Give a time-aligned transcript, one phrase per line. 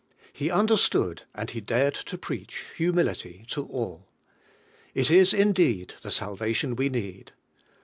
[0.33, 4.07] He understood, and he dared to preach, humility to all.
[4.95, 7.33] It is indeed the salvation we need.